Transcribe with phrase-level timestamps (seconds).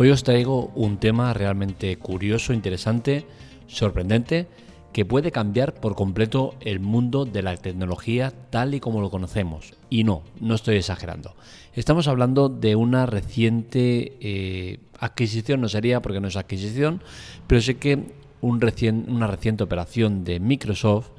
[0.00, 3.26] Hoy os traigo un tema realmente curioso, interesante,
[3.66, 4.46] sorprendente,
[4.94, 9.74] que puede cambiar por completo el mundo de la tecnología tal y como lo conocemos.
[9.90, 11.34] Y no, no estoy exagerando.
[11.74, 17.02] Estamos hablando de una reciente eh, adquisición, no sería porque no es adquisición,
[17.46, 18.58] pero sé que un
[19.06, 21.10] una reciente operación de Microsoft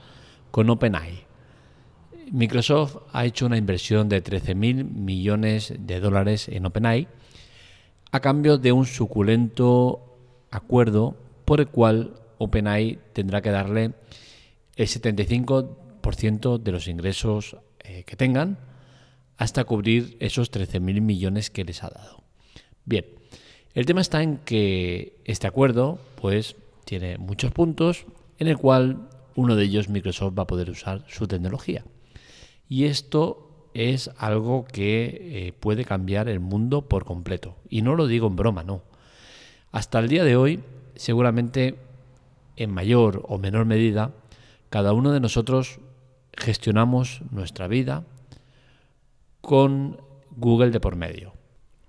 [0.50, 1.20] con OpenAI.
[2.32, 7.08] Microsoft ha hecho una inversión de 13.000 millones de dólares en OpenAI
[8.12, 10.18] a cambio de un suculento
[10.52, 11.16] acuerdo
[11.46, 13.94] por el cual OpenAI tendrá que darle
[14.76, 18.58] el 75% de los ingresos eh, que tengan
[19.38, 22.24] hasta cubrir esos 13.000 millones que les ha dado.
[22.86, 23.06] Bien,
[23.74, 28.06] el tema está en que este acuerdo pues tiene muchos puntos
[28.38, 31.86] en el cual uno de ellos Microsoft va a poder usar su tecnología.
[32.68, 37.56] Y esto es algo que eh, puede cambiar el mundo por completo.
[37.70, 38.82] Y no lo digo en broma, no.
[39.72, 40.62] Hasta el día de hoy,
[40.96, 41.76] seguramente
[42.58, 44.12] en mayor o menor medida,
[44.70, 45.80] cada uno de nosotros
[46.34, 48.04] gestionamos nuestra vida
[49.40, 49.98] con
[50.32, 51.34] Google de por medio.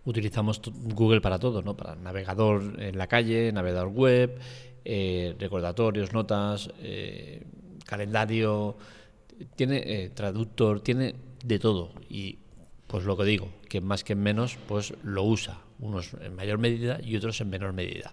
[0.04, 0.60] Utilizamos
[0.94, 1.76] Google para todo, ¿no?
[1.76, 4.38] Para navegador en la calle, navegador web,
[4.84, 7.42] eh, recordatorios, notas, eh,
[7.86, 8.76] calendario,
[9.56, 11.92] tiene traductor, tiene de todo.
[12.08, 12.38] Y
[12.86, 15.60] pues lo que digo, que más que en menos, pues lo usa.
[15.78, 18.12] Unos en mayor medida y otros en menor medida.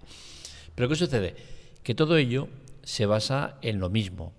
[0.76, 1.36] Pero ¿qué sucede?
[1.84, 2.48] Que todo ello
[2.84, 4.34] se basa en lo mismo.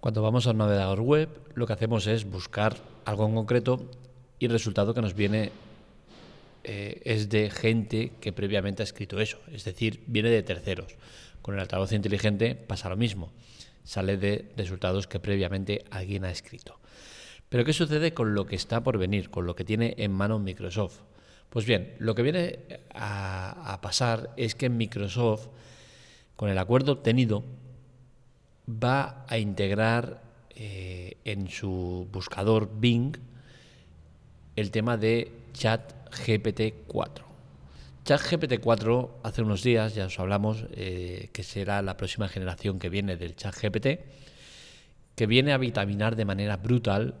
[0.00, 3.90] Cuando vamos al navegador web, lo que hacemos es buscar algo en concreto
[4.38, 5.50] y el resultado que nos viene
[6.62, 10.96] es de gente que previamente ha escrito eso, es decir, viene de terceros.
[11.42, 13.32] Con el altavoz inteligente pasa lo mismo.
[13.82, 16.80] Sale de resultados que previamente alguien ha escrito.
[17.48, 20.38] Pero ¿qué sucede con lo que está por venir, con lo que tiene en mano
[20.38, 21.00] Microsoft?
[21.50, 22.58] Pues bien, lo que viene
[22.94, 25.48] a, pasar es que Microsoft,
[26.36, 27.44] con el acuerdo obtenido,
[28.68, 30.22] va a integrar
[30.56, 33.16] eh, en su buscador Bing
[34.56, 35.92] el tema de chat
[36.26, 37.24] GPT 4.
[38.04, 42.90] ChatGPT 4, hace unos días ya os hablamos eh, que será la próxima generación que
[42.90, 43.86] viene del ChatGPT,
[45.16, 47.14] que viene a vitaminar de manera brutal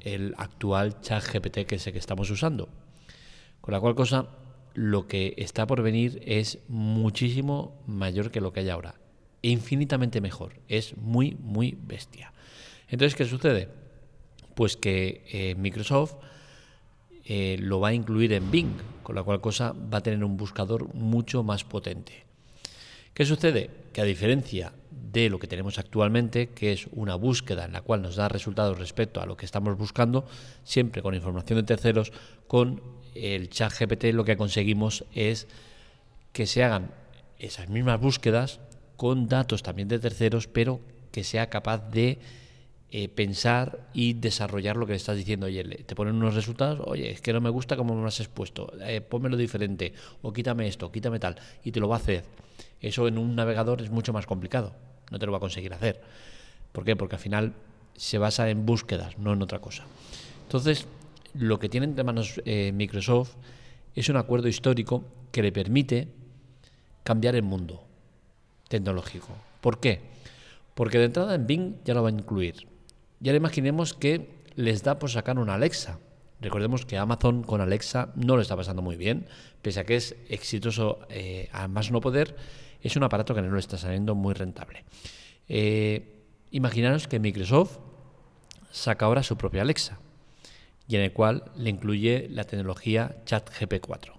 [0.00, 2.68] el actual ChatGPT que es el que estamos usando.
[3.60, 4.28] Con la cual cosa,
[4.74, 8.94] lo que está por venir es muchísimo mayor que lo que hay ahora.
[9.42, 10.54] Infinitamente mejor.
[10.68, 12.32] Es muy, muy bestia.
[12.88, 13.68] Entonces, ¿qué sucede?
[14.54, 16.14] Pues que eh, Microsoft
[17.24, 18.72] eh, lo va a incluir en Bing,
[19.02, 22.24] con la cual cosa va a tener un buscador mucho más potente.
[23.14, 23.70] ¿Qué sucede?
[23.92, 28.02] Que a diferencia de lo que tenemos actualmente, que es una búsqueda en la cual
[28.02, 30.24] nos da resultados respecto a lo que estamos buscando,
[30.64, 32.12] siempre con información de terceros,
[32.46, 32.82] con
[33.14, 35.46] el chat GPT lo que conseguimos es
[36.32, 36.90] que se hagan
[37.38, 38.60] esas mismas búsquedas
[38.96, 40.80] con datos también de terceros, pero
[41.10, 42.18] que sea capaz de
[42.92, 45.46] eh, pensar y desarrollar lo que le estás diciendo.
[45.46, 48.72] Oye, te ponen unos resultados, oye, es que no me gusta como me has expuesto,
[48.80, 49.00] eh,
[49.36, 52.24] diferente, o quítame esto, quítame tal, y te lo va a hacer.
[52.80, 54.74] Eso en un navegador es mucho más complicado,
[55.10, 56.00] no te lo va a conseguir hacer.
[56.72, 56.96] ¿Por qué?
[56.96, 57.52] Porque al final
[57.96, 59.84] se basa en búsquedas, no en otra cosa.
[60.42, 60.86] Entonces,
[61.34, 63.34] lo que tiene entre manos eh, Microsoft
[63.94, 66.08] es un acuerdo histórico que le permite
[67.02, 67.84] cambiar el mundo
[68.68, 69.28] tecnológico.
[69.60, 70.00] ¿Por qué?
[70.74, 72.66] Porque de entrada en Bing ya lo va a incluir.
[73.20, 75.98] Y ahora imaginemos que les da por sacar una Alexa.
[76.40, 79.26] Recordemos que Amazon con Alexa no lo está pasando muy bien,
[79.60, 82.34] pese a que es exitoso eh, a más no poder,
[82.82, 84.84] es un aparato que no le está saliendo muy rentable.
[85.48, 87.78] Eh, imaginaros que Microsoft
[88.70, 89.98] saca ahora su propia Alexa,
[90.90, 94.12] y en el cual le incluye la tecnología ChatGP4.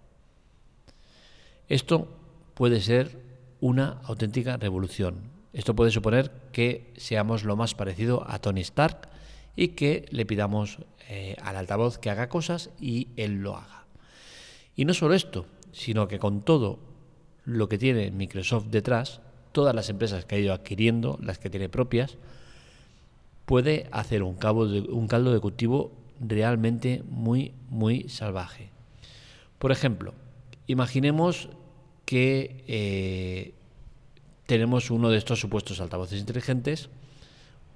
[1.67, 2.07] Esto
[2.53, 3.17] puede ser
[3.59, 5.31] una auténtica revolución.
[5.51, 9.09] Esto puede suponer que seamos lo más parecido a Tony Stark
[9.55, 10.79] y que le pidamos
[11.09, 13.85] eh, al altavoz que haga cosas y él lo haga.
[14.73, 16.79] Y no solo esto, sino que con todo
[17.45, 19.21] lo que tiene Microsoft detrás,
[19.51, 22.17] todas las empresas que ha ido adquiriendo, las que tiene propias,
[23.45, 28.69] puede hacer un, cabo de, un caldo de cultivo realmente muy, muy salvaje.
[29.59, 30.13] Por ejemplo,
[30.67, 31.49] imaginemos
[32.05, 33.53] que eh,
[34.45, 36.89] tenemos uno de estos supuestos altavoces inteligentes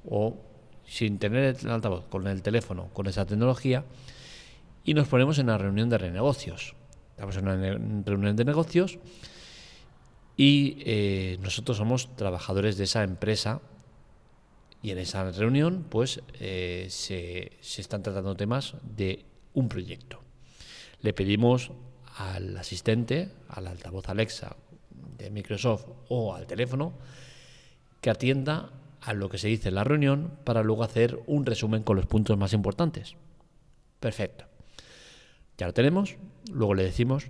[0.10, 0.38] o
[0.86, 3.84] sin tener el altavoz, con el teléfono, con esa tecnología,
[4.84, 6.76] y nos ponemos en una reunión de renegocios.
[7.12, 9.00] Estamos en una reunión de negocios
[10.38, 13.62] y eh, nosotros somos trabajadores de esa empresa
[14.82, 20.22] y en esa reunión pues eh, se, se están tratando temas de un proyecto.
[21.02, 21.72] Le pedimos
[22.18, 24.56] al asistente, al altavoz Alexa
[25.18, 26.94] de Microsoft o al teléfono,
[28.02, 28.72] que atienda
[29.02, 32.06] a lo que se dice en la reunión para luego hacer un resumen con los
[32.06, 33.16] puntos más importantes.
[34.00, 34.46] Perfecto.
[35.58, 36.18] Ya lo tenemos,
[36.52, 37.30] luego le decimos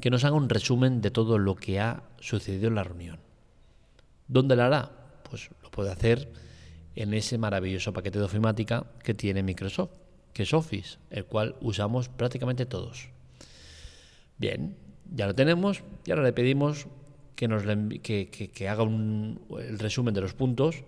[0.00, 3.18] que nos haga un resumen de todo lo que ha sucedido en la reunión.
[4.28, 4.90] ¿Dónde lo hará?
[5.28, 6.28] Pues lo puede hacer
[6.94, 9.90] en ese maravilloso paquete de ofimática que tiene Microsoft,
[10.32, 13.10] que es Office, el cual usamos prácticamente todos.
[14.38, 14.76] Bien,
[15.14, 16.86] ya lo tenemos y ahora le pedimos
[17.34, 17.62] que, nos
[18.02, 20.84] que, haga el resumen de los puntos,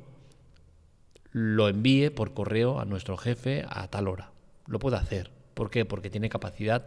[1.30, 4.32] lo envíe por correo a nuestro jefe a tal hora.
[4.66, 5.30] Lo puede hacer.
[5.54, 5.84] ¿Por qué?
[5.84, 6.86] Porque tiene capacidad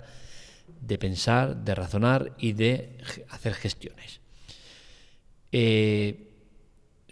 [0.82, 2.98] de pensar, de razonar y de
[3.30, 4.20] hacer gestiones.
[5.52, 6.28] Eh,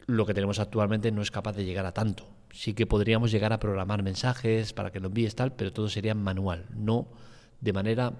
[0.08, 2.28] lo que tenemos actualmente no es capaz de llegar a tanto.
[2.52, 6.16] Sí que podríamos llegar a programar mensajes para que lo envíes tal, pero todo sería
[6.16, 7.08] manual, no
[7.62, 8.14] de manera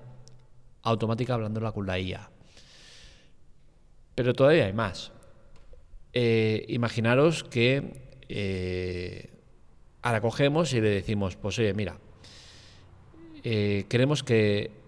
[0.84, 2.30] automática hablándola con la IA.
[4.14, 5.12] Pero todavía hay más.
[6.14, 9.32] Eh, imaginaros que eh,
[10.04, 11.98] ahora cogemos y le decimos, pues oye, mira,
[13.42, 14.79] queremos que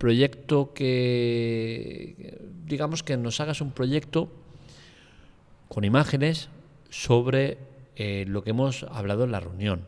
[0.00, 4.32] proyecto que, digamos que nos hagas un proyecto
[5.68, 6.48] con imágenes
[6.88, 7.58] sobre
[8.26, 9.84] lo que hemos hablado en la reunión.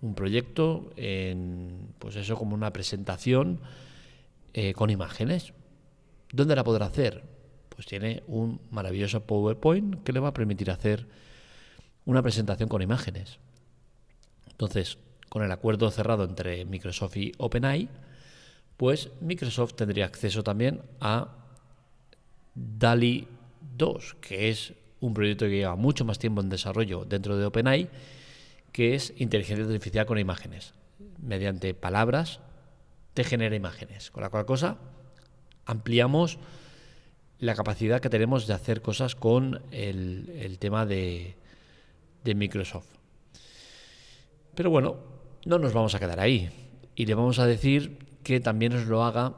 [0.00, 3.60] Un proyecto en, pues eso, como una presentación
[4.76, 5.52] con imágenes.
[6.32, 7.24] ¿Dónde la podrá hacer?
[7.68, 11.08] Pues tiene un maravilloso PowerPoint que le va a permitir hacer
[12.04, 13.40] una presentación con imágenes.
[14.48, 14.98] Entonces,
[15.28, 17.88] con el acuerdo cerrado entre Microsoft y OpenAI,
[18.80, 21.28] pues Microsoft tendría acceso también a
[22.54, 23.28] DALI
[23.76, 27.90] 2, que es un proyecto que lleva mucho más tiempo en desarrollo dentro de OpenAI,
[28.72, 30.72] que es inteligencia artificial con imágenes.
[31.18, 32.40] Mediante palabras
[33.12, 34.10] te genera imágenes.
[34.10, 34.78] Con la cual cosa
[35.66, 36.38] ampliamos
[37.38, 41.36] la capacidad que tenemos de hacer cosas con el, tema de,
[42.24, 42.88] Microsoft.
[44.54, 44.96] Pero bueno,
[45.44, 46.48] no nos vamos a quedar ahí
[46.94, 49.34] y le vamos a decir que también nos lo haga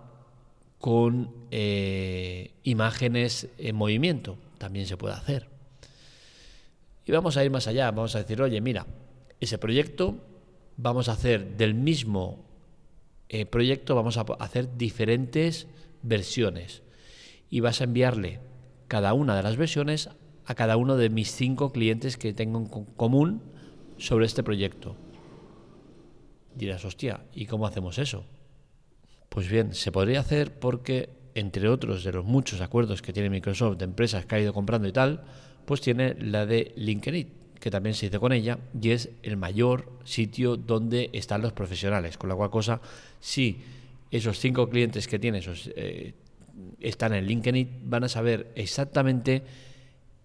[0.78, 4.36] con eh, imágenes en movimiento.
[4.58, 5.48] También se puede hacer.
[7.04, 7.90] Y vamos a ir más allá.
[7.90, 8.86] Vamos a decir, oye, mira,
[9.40, 10.16] ese proyecto
[10.76, 12.44] vamos a hacer del mismo
[13.28, 15.66] eh, proyecto, vamos a hacer diferentes
[16.02, 16.82] versiones
[17.48, 18.40] y vas a enviarle
[18.88, 20.10] cada una de las versiones
[20.44, 23.42] a cada uno de mis cinco clientes que tengo en común
[23.98, 24.96] sobre este proyecto.
[26.54, 28.24] Dirás, hostia, ¿y cómo hacemos eso?
[29.32, 33.78] Pues bien, se podría hacer porque, entre otros de los muchos acuerdos que tiene Microsoft
[33.78, 35.24] de empresas que ha ido comprando y tal,
[35.64, 39.90] pues tiene la de LinkedIn, que también se hizo con ella, y es el mayor
[40.04, 42.18] sitio donde están los profesionales.
[42.18, 42.82] Con la cual cosa,
[43.20, 43.62] sí
[44.10, 46.12] esos cinco clientes que tiene esos, eh,
[46.80, 49.44] están en LinkedIn, van a saber exactamente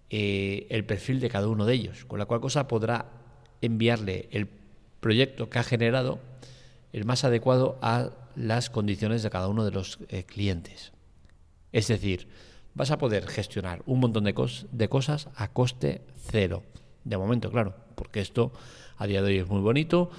[0.09, 3.05] eh, el perfil de cada uno de ellos, con la cual cosa podrá
[3.61, 4.49] enviarle el
[4.99, 6.19] proyecto que ha generado
[6.91, 10.93] el más adecuado a las condiciones de cada uno de los eh, clientes.
[11.71, 12.27] Es decir,
[12.75, 14.35] vas a poder gestionar un montón de,
[14.71, 16.63] de cosas a coste cero.
[17.03, 18.53] De momento, claro, porque esto
[18.97, 20.11] a día de hoy es muy bonito,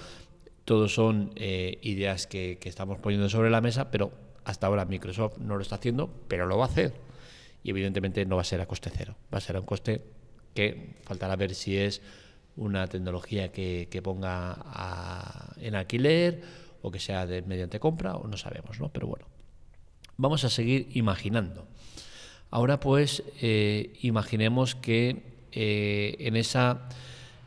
[0.65, 4.13] todos son eh, ideas que, estamos poniendo sobre la mesa, pero
[4.45, 6.95] hasta ahora Microsoft no lo está haciendo, pero lo va a hacer.
[7.63, 10.03] Y evidentemente no va a ser a coste cero, va a ser a un coste
[10.55, 12.03] que faltará ver si es
[12.57, 16.43] una tecnología que, ponga en alquiler
[16.83, 18.89] o que sea de, mediante compra o no sabemos, ¿no?
[18.89, 19.27] Pero bueno,
[20.17, 21.67] vamos a seguir imaginando.
[22.51, 26.89] Ahora pues eh, imaginemos que eh, en esa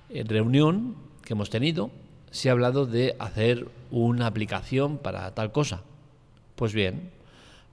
[0.09, 1.91] reunión que hemos tenido,
[2.31, 5.83] se ha hablado de hacer una aplicación para tal cosa.
[6.55, 7.11] Pues bien,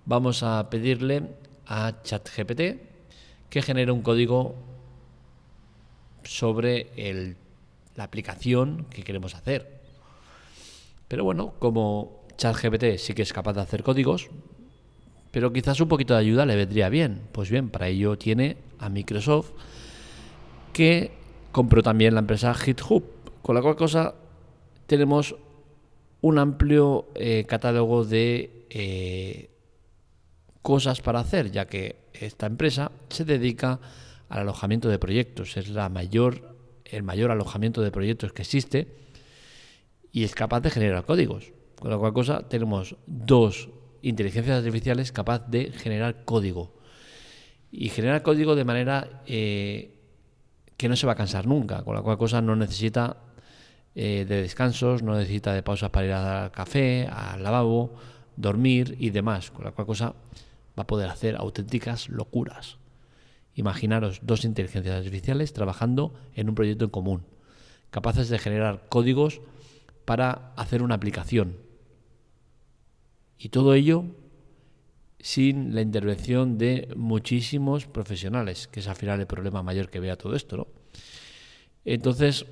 [0.05, 1.23] vamos a pedirle
[1.67, 2.61] a ChatGPT
[3.51, 4.55] que genere un código
[6.25, 7.37] sobre
[7.97, 9.78] la aplicación que queremos hacer.
[11.09, 14.29] Pero bueno, como ChatGPT sí que es capaz de hacer códigos,
[15.31, 17.23] pero quizás un poquito de ayuda le vendría bien.
[17.33, 19.53] Pues bien, para ello tiene a Microsoft
[20.73, 21.11] que
[21.51, 23.03] compró también la empresa GitHub,
[23.43, 24.15] con la cual cosa
[24.87, 25.35] tenemos
[26.21, 29.51] un amplio eh, catálogo de eh,
[30.63, 33.81] cosas para hacer, ya que esta empresa se dedica
[34.29, 38.89] al alojamiento de proyectos, es la mayor, el mayor alojamiento de proyectos que existe
[40.13, 41.53] y es capaz de generar códigos.
[41.79, 43.69] Con la cual cosa tenemos dos
[44.03, 46.73] inteligencias artificiales capaz de generar código
[47.71, 49.99] y generar código de manera eh,
[50.77, 53.19] que no se va a cansar nunca, con la cual cosa no necesita
[53.95, 57.95] eh, de descansos, no necesita de pausas para ir al café, al lavabo,
[58.37, 60.15] dormir y demás, con la cual cosa
[60.79, 62.79] va a poder hacer auténticas locuras.
[63.55, 67.23] Imaginaros dos inteligencias artificiales trabajando en un proyecto en común,
[67.91, 69.41] capaces de generar códigos
[70.09, 71.59] para hacer una aplicación.
[73.37, 74.07] Y todo ello
[75.21, 80.17] sin la intervención de muchísimos profesionales, que es al final el problema mayor que vea
[80.17, 80.67] todo esto, ¿no?
[81.85, 82.47] Entonces,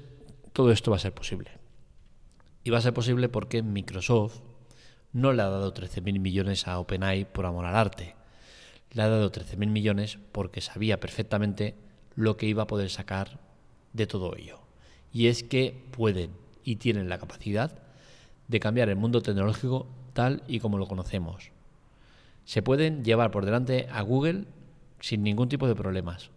[0.52, 1.50] todo esto va a ser posible.
[2.62, 4.40] Y va a ser posible porque Microsoft
[5.14, 8.16] no le ha dado 13.000 millones a OpenAI por amor al arte.
[8.92, 11.74] Le ha dado 13.000 millones porque sabía perfectamente
[12.16, 13.40] lo que iba a poder sacar
[13.94, 14.58] de todo ello.
[15.10, 17.78] Y es que pueden y tienen la capacidad
[18.48, 21.56] de cambiar el mundo tecnológico tal y como lo conocemos
[22.46, 24.44] se pueden llevar por delante a Google
[25.00, 26.30] sin ningún tipo de problemas.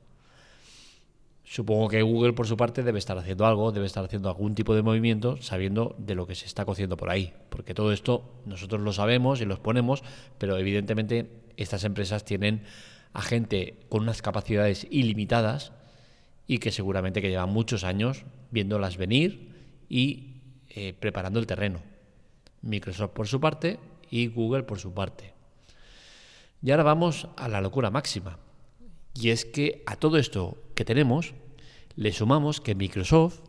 [1.44, 4.76] Supongo que Google, por su parte, debe estar haciendo algo, debe estar haciendo algún tipo
[4.76, 7.34] de movimiento sabiendo de lo que se está cociendo por ahí.
[7.50, 10.04] Porque todo esto nosotros lo sabemos y lo ponemos,
[10.38, 12.64] pero evidentemente estas empresas tienen
[13.14, 15.72] a gente con unas capacidades ilimitadas
[16.48, 19.59] y que seguramente que llevan muchos años viéndolas venir
[19.90, 20.36] y
[20.70, 21.82] eh, preparando el terreno.
[22.62, 23.80] Microsoft por su parte
[24.10, 25.34] y Google por su parte.
[26.62, 28.38] Y ahora vamos a la locura máxima.
[29.16, 31.34] Y es que a todo esto que tenemos
[31.96, 33.40] le sumamos que Microsoft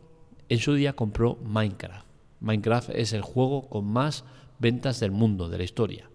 [0.49, 2.05] en su día compró Minecraft.
[2.41, 4.23] Minecraft es el juego con más
[4.59, 6.09] ventas del mundo, de la historia.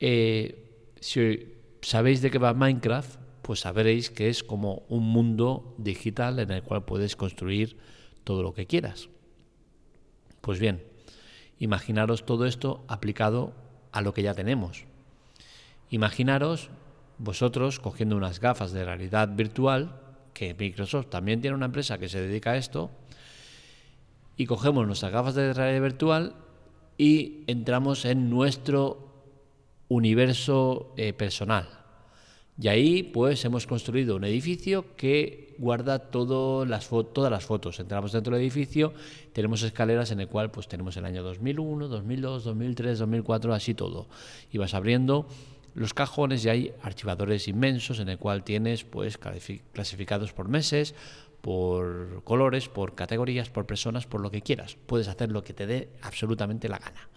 [0.00, 6.38] Eh, si sabéis de qué va Minecraft, pues sabréis que es como un mundo digital
[6.38, 7.76] en el cual puedes construir
[8.24, 9.08] todo lo que quieras.
[10.40, 10.82] Pues bien,
[11.58, 13.52] imaginaros todo esto aplicado
[13.92, 14.84] a lo que ya tenemos.
[15.90, 16.70] Imaginaros
[17.18, 20.00] vosotros cogiendo unas gafas de realidad virtual,
[20.34, 22.90] que Microsoft también tiene una empresa que se dedica a esto,
[24.36, 26.34] y cogemos nuestras gafas de realidad virtual
[26.98, 29.12] y entramos en nuestro
[29.88, 31.81] universo eh, personal.
[32.62, 36.86] Y ahí pues hemos construido un edificio que guarda todas las
[37.44, 37.80] fotos.
[37.80, 38.94] Entramos dentro del edificio,
[39.32, 44.06] tenemos escaleras en el cual pues tenemos el año 2001, 2002, 2003, 2004, así todo.
[44.52, 45.26] Y vas abriendo
[45.74, 50.94] los cajones y hay archivadores inmensos en el cual tienes pues clasificados por meses,
[51.40, 54.76] por colores, por categorías, por personas, por lo que quieras.
[54.86, 57.08] Puedes hacer lo que te dé absolutamente la gana.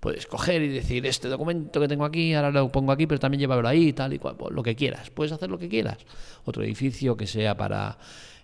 [0.00, 3.40] Puedes coger y decir, este documento que tengo aquí, ahora lo pongo aquí, pero también
[3.40, 5.10] llévalo ahí, tal y cual, pues, lo que quieras.
[5.10, 5.98] Puedes hacer lo que quieras.
[6.44, 7.98] Otro edificio que sea para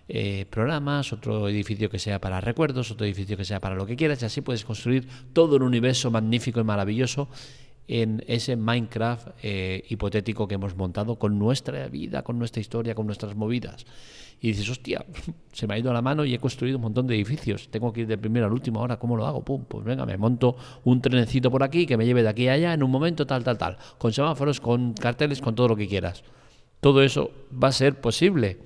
[0.07, 3.95] eh, programas, otro edificio que sea para recuerdos, otro edificio que sea para lo que
[3.95, 7.27] quieras, y así puedes construir todo un universo magnífico y maravilloso
[7.87, 13.05] en ese Minecraft eh, hipotético que hemos montado con nuestra vida, con nuestra historia, con
[13.05, 13.85] nuestras movidas.
[14.39, 15.05] Y dices, hostia,
[15.53, 17.69] se me ha ido la mano y he construido un montón de edificios.
[17.69, 19.43] Tengo que ir de primero al último, ahora, ¿cómo lo hago?
[19.43, 22.53] Pum, pues venga, me monto un trenecito por aquí que me lleve de aquí a
[22.53, 23.77] allá en un momento, tal, tal, tal.
[23.97, 26.23] Con semáforos, con carteles, con todo lo que quieras.
[26.81, 28.59] Todo eso va a ser posible.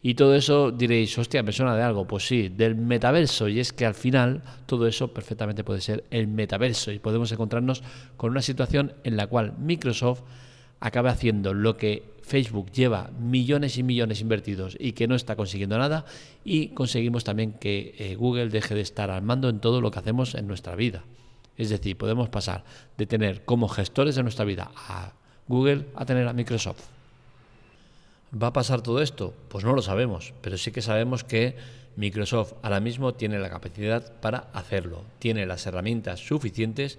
[0.00, 2.06] Y todo eso diréis, hostia, me suena de algo.
[2.06, 3.48] Pues sí, del metaverso.
[3.48, 6.92] Y es que al final todo eso perfectamente puede ser el metaverso.
[6.92, 7.82] Y podemos encontrarnos
[8.16, 10.22] con una situación en la cual Microsoft
[10.80, 15.78] acabe haciendo lo que Facebook lleva millones y millones invertidos y que no está consiguiendo
[15.78, 16.04] nada.
[16.44, 19.98] Y conseguimos también que eh, Google deje de estar al mando en todo lo que
[19.98, 21.02] hacemos en nuestra vida.
[21.56, 22.64] Es decir, podemos pasar
[22.96, 25.12] de tener como gestores de nuestra vida a
[25.48, 26.97] Google a tener a Microsoft.
[28.30, 29.34] ¿Va a pasar todo esto?
[29.48, 31.56] Pues no lo sabemos, pero sí que sabemos que
[31.96, 36.98] Microsoft ahora mismo tiene la capacidad para hacerlo, tiene las herramientas suficientes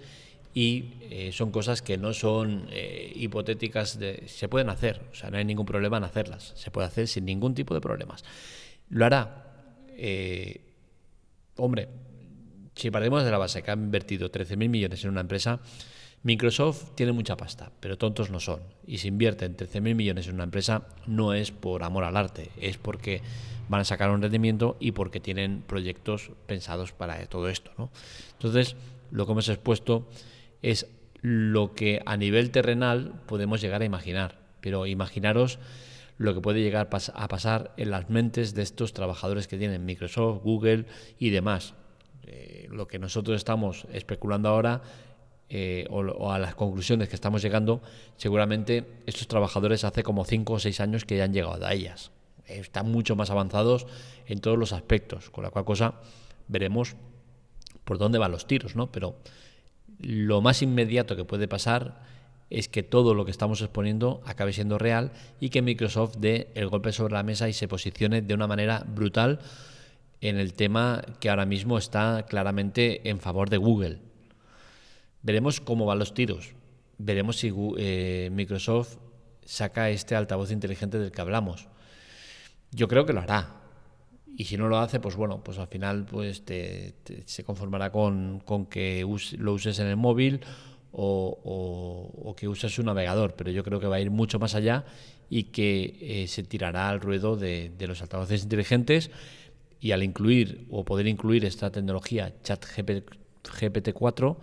[0.54, 5.30] y eh, son cosas que no son eh, hipotéticas, de, se pueden hacer, o sea,
[5.30, 8.26] no hay ningún problema en hacerlas, se puede hacer sin ningún tipo de problemas.
[8.90, 9.54] Lo hará,
[9.90, 10.62] eh,
[11.58, 11.88] hombre,
[12.76, 15.60] si partimos de la base que ha invertido 13.000 millones en una empresa,
[16.22, 18.62] Microsoft tiene mucha pasta, pero tontos no son.
[18.86, 22.78] Y si invierten 13.000 millones en una empresa, no es por amor al arte, es
[22.78, 23.22] porque
[23.70, 27.72] van a sacar un rendimiento y porque tienen proyectos pensados para todo esto.
[27.78, 27.90] ¿no?
[28.34, 28.76] Entonces,
[29.12, 30.08] lo que hemos expuesto
[30.62, 30.88] es
[31.22, 34.40] lo que a nivel terrenal podemos llegar a imaginar.
[34.62, 35.60] Pero imaginaros
[36.18, 40.44] lo que puede llegar a pasar en las mentes de estos trabajadores que tienen Microsoft,
[40.44, 40.86] Google
[41.18, 41.76] y demás.
[42.24, 44.82] Eh, lo que nosotros estamos especulando ahora
[45.52, 47.82] eh, o, a las conclusiones que estamos llegando,
[48.18, 52.12] seguramente estos trabajadores hace como 5 o 6 años que ya han llegado a ellas.
[52.46, 53.88] Están mucho más avanzados
[54.28, 55.96] en todos los aspectos, con la cual cosa
[56.48, 56.96] veremos
[57.84, 58.92] por dónde van los tiros, ¿no?
[58.92, 59.16] Pero
[59.98, 62.04] lo más inmediato que puede pasar
[62.52, 66.70] es que todo lo que estamos exponiendo acabe siendo real y que Microsoft dé el
[66.70, 69.40] golpe sobre la mesa y se posicione de una manera brutal
[70.22, 74.09] en el tema que ahora mismo está claramente en favor de Google
[75.22, 76.54] Veremos cómo van los tiros.
[76.98, 78.98] Veremos si eh, Microsoft
[79.46, 81.68] saca este altavoz inteligente del que hablamos.
[82.72, 83.56] Yo creo que lo hará.
[84.38, 89.06] Y si no lo hace, pues bueno, pues al final pues se conformará con, que
[89.38, 90.40] lo uses en el móvil
[90.92, 93.36] o, que uses un navegador.
[93.36, 94.86] Pero yo creo que va a ir mucho más allá
[95.30, 99.12] y que eh, se tirará al ruedo de, los altavoces inteligentes
[99.82, 104.38] y al incluir o poder incluir esta tecnología ChatGPT 4,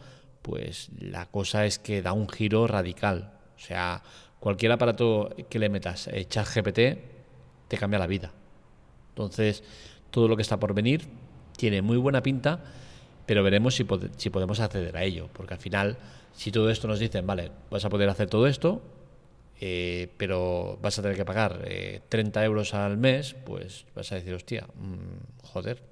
[0.47, 3.33] pues la cosa es que da un giro radical.
[3.57, 4.01] O sea,
[4.39, 6.79] cualquier aparato que le metas eh, ChatGPT
[7.67, 8.33] te cambia la vida.
[9.09, 9.65] Entonces,
[10.13, 11.03] todo lo que está por venir
[11.57, 12.63] tiene muy buena pinta,
[13.27, 13.83] pero veremos si,
[14.31, 15.99] podemos acceder a ello, porque al final,
[16.33, 18.81] si todo esto nos dicen, vale, vas a poder hacer todo esto,
[19.61, 21.67] eh, pero vas a tener que pagar
[22.09, 25.83] 30 eh, euros al mes, pues vas a decir, hostia, mm, joder,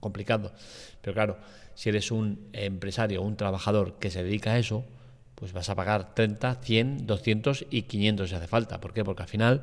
[0.00, 0.52] complicado.
[1.00, 1.38] Pero claro,
[1.74, 4.84] si eres un empresario, un trabajador que se dedica a eso,
[5.34, 8.80] pues vas a pagar 30, 100, 200 y 500 si hace falta.
[8.80, 9.04] ¿Por qué?
[9.04, 9.62] Porque al final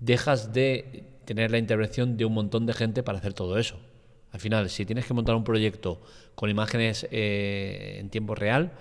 [0.00, 3.78] dejas de tener la intervención de un montón de gente para hacer todo eso.
[4.32, 6.02] Al final, si tienes que montar un proyecto
[6.34, 8.72] con imágenes eh, en tiempo real,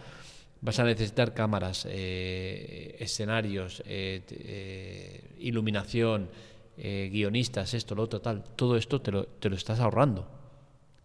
[0.62, 6.29] vas a necesitar cámaras, eh, escenarios, eh, iluminación,
[6.77, 8.44] guionistas, esto, lo otro, tal.
[8.55, 10.27] Todo esto te lo, te lo estás ahorrando.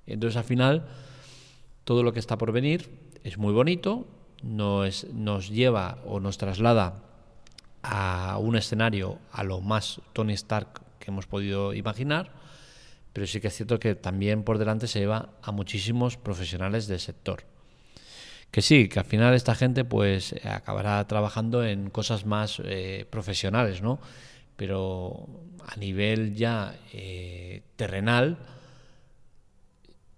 [0.07, 0.89] Entonces, al final,
[1.85, 2.91] todo lo que está por venir
[3.25, 4.07] es muy bonito,
[4.43, 7.03] nos, nos lleva o nos traslada
[7.83, 12.31] a un escenario a lo más Tony Stark que hemos podido imaginar,
[13.13, 17.01] pero sí que es cierto que también por delante se lleva a muchísimos profesionales del
[17.01, 17.45] sector.
[18.51, 23.81] Que sí, que al final esta gente pues acabará trabajando en cosas más eh, profesionales,
[23.81, 24.01] ¿no?
[24.61, 25.27] Pero
[25.65, 28.37] a nivel ya eh, terrenal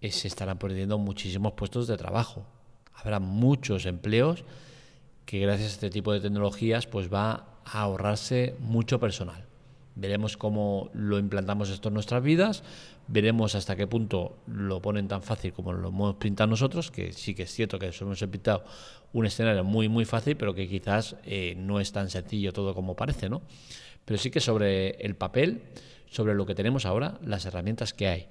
[0.01, 2.45] eh, se estarán perdiendo muchísimos puestos de trabajo
[3.03, 4.45] habrá muchos empleos
[5.27, 9.45] que gracias a este tipo de tecnologías pues va a ahorrarse mucho personal.
[9.95, 12.63] Veremos cómo lo implantamos esto en nuestras vidas,
[13.09, 17.35] veremos hasta qué punto lo ponen tan fácil como lo hemos pintado nosotros, que sí
[17.35, 18.65] que es cierto que hemos pintado
[19.13, 22.97] un escenario muy muy fácil, pero que quizás eh, no es tan sencillo todo como
[22.97, 23.43] parece, ¿no?
[24.05, 25.63] Pero sí que sobre el papel,
[26.07, 28.29] sobre lo que tenemos ahora, las herramientas que hay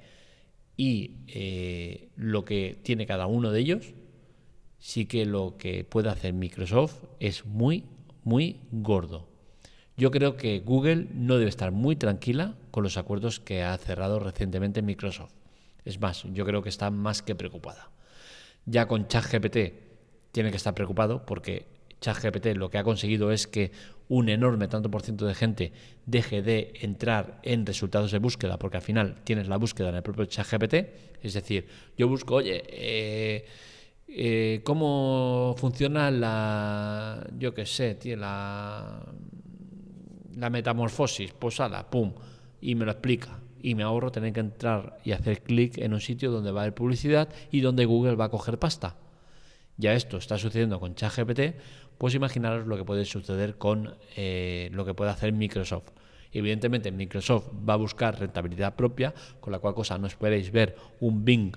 [0.78, 3.94] y eh, lo que tiene cada uno de ellos,
[4.80, 7.86] sí que lo que puede hacer Microsoft es muy,
[8.24, 9.28] muy gordo.
[9.98, 14.20] Yo creo que Google no debe estar muy tranquila con los acuerdos que ha cerrado
[14.20, 15.34] recientemente Microsoft.
[15.86, 17.92] Es más, yo creo que está más que preocupada.
[18.66, 19.91] Ya con ChatGPT
[20.32, 21.66] tiene que estar preocupado porque
[22.02, 23.72] ChatGPT lo que ha conseguido es que
[24.10, 25.72] un enorme tanto por ciento de gente
[26.06, 30.04] deje de entrar en resultados de búsqueda, porque al final tienes la búsqueda en el
[30.04, 30.74] propio ChatGPT.
[31.22, 31.68] Es decir,
[31.98, 33.46] yo busco, oye, eh,
[34.10, 39.06] eh, cómo funciona la, yo qué sé, la,
[40.36, 42.14] la metamorfosis, posada, pum,
[42.60, 43.40] y me lo explica.
[43.64, 46.64] Y me ahorro tener que entrar y hacer clic en un sitio donde va a
[46.64, 48.98] haber publicidad y donde Google va a coger pasta.
[49.78, 51.56] Ya esto está sucediendo con ChatGPT,
[51.98, 55.92] pues imaginaros lo que puede suceder con eh, lo que puede hacer Microsoft.
[56.32, 61.26] Evidentemente Microsoft va a buscar rentabilidad propia, con la cual cosa no esperéis ver un
[61.26, 61.52] Bing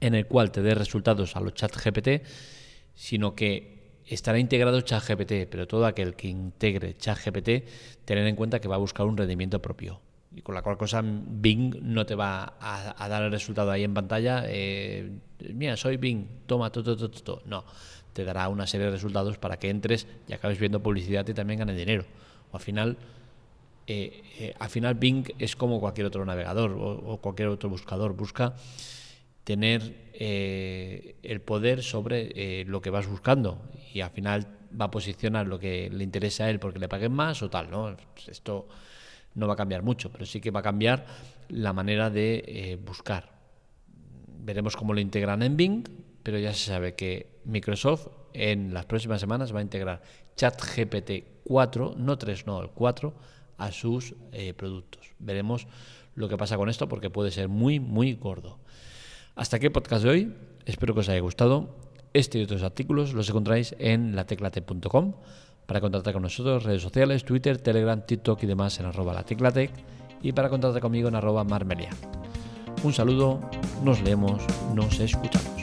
[0.00, 2.26] en el cual te dé resultados a los chat GPT,
[2.94, 7.66] sino que estará integrado chat GPT, pero todo aquel que integre chat GPT,
[8.04, 10.00] tener en cuenta que va a buscar un rendimiento propio.
[10.36, 13.94] Y con la cual cosa Bing no te va a, dar el resultado ahí en
[13.94, 15.10] pantalla, eh,
[15.52, 17.42] mira, soy Bing, toma, todo, todo, todo.
[17.46, 17.64] No,
[18.14, 21.58] te dará una serie de resultados para que entres y acabes viendo publicidad y también
[21.58, 22.04] ganes dinero.
[22.52, 22.96] O al final,
[23.86, 28.14] eh, eh, al final Bing es como cualquier otro navegador o cualquier otro buscador.
[28.14, 28.54] Busca
[29.42, 33.60] tener eh, el poder sobre lo que vas buscando
[33.92, 34.46] y al final
[34.80, 37.70] va a posicionar lo que le interesa a él porque le paguen más o tal,
[37.70, 37.96] ¿no?
[38.26, 38.66] Esto
[39.34, 41.06] no va a cambiar mucho, pero sí que va a cambiar
[41.48, 43.32] la manera de eh, buscar.
[44.38, 45.88] Veremos cómo lo integran en Bing,
[46.22, 50.02] pero ya se sabe que Microsoft en las próximas semanas va a integrar
[50.36, 53.14] ChatGPT 4, no 3, no, el 4,
[53.58, 54.14] a sus
[54.56, 55.12] productos.
[55.18, 55.66] Veremos
[56.14, 58.58] lo que pasa con esto porque puede ser muy, muy gordo.
[59.34, 60.34] Hasta aquí el podcast de hoy.
[60.64, 61.76] Espero que os haya gustado.
[62.12, 65.14] Este y otros artículos los encontráis en lateclate.com.
[65.66, 69.70] Para contactar con nosotros, redes sociales, Twitter, Telegram, TikTok y demás en arroba lateclatec.
[70.22, 71.90] Y para contactar conmigo en arroba marmelia.
[72.82, 73.40] Un saludo,
[73.82, 74.42] nos leemos,
[74.74, 75.53] nos escuchamos.